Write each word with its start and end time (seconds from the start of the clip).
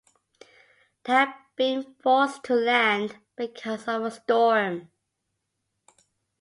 They 1.03 1.13
had 1.13 1.31
been 1.55 1.93
forced 2.01 2.43
to 2.45 2.55
land 2.55 3.19
because 3.35 3.87
of 3.87 4.01
a 4.03 4.09
storm. 4.09 4.89